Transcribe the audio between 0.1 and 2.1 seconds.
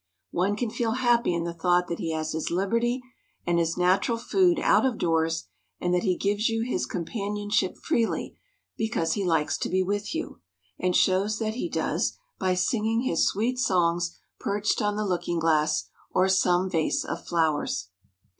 One can feel happy in the thought that